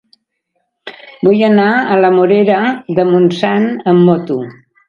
Vull 1.27 1.43
anar 1.49 1.67
a 1.81 1.99
la 2.05 2.11
Morera 2.17 2.57
de 3.01 3.07
Montsant 3.13 3.71
amb 3.93 4.07
moto. 4.09 4.43